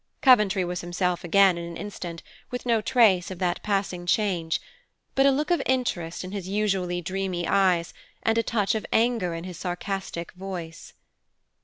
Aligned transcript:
Coventry 0.23 0.65
was 0.65 0.81
himself 0.81 1.23
again 1.23 1.59
in 1.59 1.63
an 1.63 1.77
instant, 1.77 2.23
with 2.49 2.65
no 2.65 2.81
trace 2.81 3.29
of 3.29 3.37
that 3.37 3.61
passing 3.61 4.07
change, 4.07 4.59
but 5.13 5.27
a 5.27 5.31
look 5.31 5.51
of 5.51 5.61
interest 5.67 6.23
in 6.23 6.31
his 6.31 6.47
usually 6.49 7.01
dreamy 7.01 7.47
eyes, 7.47 7.93
and 8.23 8.35
a 8.35 8.41
touch 8.41 8.73
of 8.73 8.83
anger 8.91 9.35
in 9.35 9.43
his 9.43 9.59
sarcastic 9.59 10.31
voice. 10.31 10.93